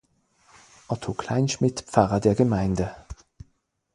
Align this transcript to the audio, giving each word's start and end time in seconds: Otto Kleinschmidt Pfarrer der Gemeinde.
Otto 0.87 1.13
Kleinschmidt 1.13 1.81
Pfarrer 1.81 2.19
der 2.21 2.33
Gemeinde. 2.33 2.95